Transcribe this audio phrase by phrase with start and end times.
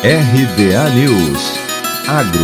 [0.00, 1.58] RBA News
[2.06, 2.38] Agro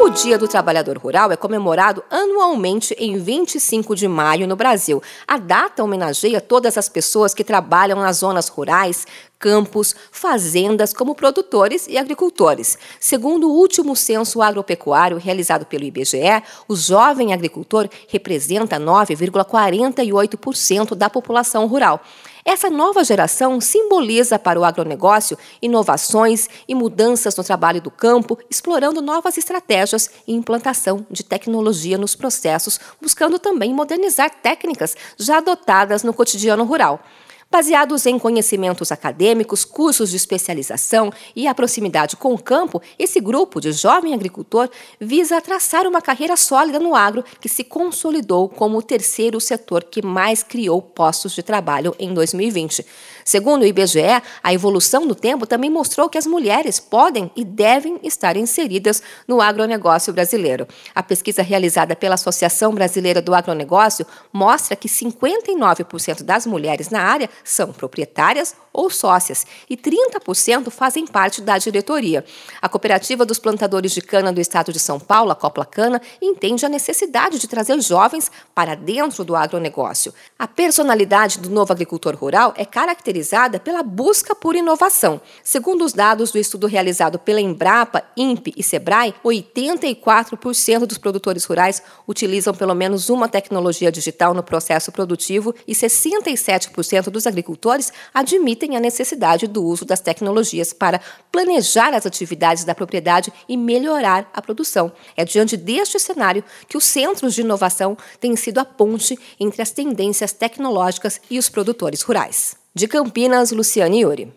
[0.00, 5.00] O Dia do Trabalhador Rural é comemorado anualmente em 25 de maio no Brasil.
[5.28, 9.06] A data homenageia todas as pessoas que trabalham nas zonas rurais,
[9.38, 12.76] campos, fazendas, como produtores e agricultores.
[12.98, 21.68] Segundo o último censo agropecuário realizado pelo IBGE, o jovem agricultor representa 9,48% da população
[21.68, 22.02] rural.
[22.48, 29.02] Essa nova geração simboliza para o agronegócio inovações e mudanças no trabalho do campo, explorando
[29.02, 36.14] novas estratégias e implantação de tecnologia nos processos, buscando também modernizar técnicas já adotadas no
[36.14, 37.00] cotidiano rural.
[37.48, 43.60] Baseados em conhecimentos acadêmicos, cursos de especialização e a proximidade com o campo, esse grupo
[43.60, 44.68] de jovem agricultor
[45.00, 50.04] visa traçar uma carreira sólida no agro que se consolidou como o terceiro setor que
[50.04, 52.84] mais criou postos de trabalho em 2020.
[53.24, 57.98] Segundo o IBGE, a evolução no tempo também mostrou que as mulheres podem e devem
[58.02, 60.66] estar inseridas no agronegócio brasileiro.
[60.94, 67.30] A pesquisa realizada pela Associação Brasileira do Agronegócio mostra que 59% das mulheres na área
[67.44, 72.24] são proprietárias ou sócias e 30% fazem parte da diretoria.
[72.60, 76.66] A Cooperativa dos Plantadores de Cana do Estado de São Paulo, a Copla Cana, entende
[76.66, 80.12] a necessidade de trazer jovens para dentro do agronegócio.
[80.38, 85.20] A personalidade do novo agricultor rural é caracterizada pela busca por inovação.
[85.42, 91.82] Segundo os dados do estudo realizado pela Embrapa, INPE e Sebrae, 84% dos produtores rurais
[92.06, 98.80] utilizam pelo menos uma tecnologia digital no processo produtivo e 67% dos agricultores admitem a
[98.80, 104.92] necessidade do uso das tecnologias para planejar as atividades da propriedade e melhorar a produção.
[105.16, 109.70] É diante deste cenário que os centros de inovação têm sido a ponte entre as
[109.70, 112.56] tendências tecnológicas e os produtores rurais.
[112.74, 114.36] De Campinas, Luciane Iuri.